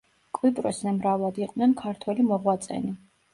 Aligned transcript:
კვიპროსზე 0.37 0.93
მრავლად 0.95 1.37
იყვნენ 1.43 1.77
ქართველი 1.83 2.27
მოღვაწენი. 2.31 2.97